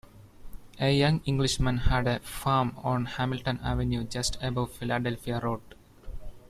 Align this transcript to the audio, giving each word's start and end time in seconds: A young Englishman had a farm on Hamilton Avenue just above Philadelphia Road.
A 0.79 0.91
young 0.97 1.21
Englishman 1.25 1.77
had 1.77 2.07
a 2.07 2.21
farm 2.21 2.73
on 2.83 3.05
Hamilton 3.05 3.59
Avenue 3.63 4.03
just 4.03 4.35
above 4.41 4.71
Philadelphia 4.71 5.39
Road. 5.39 5.61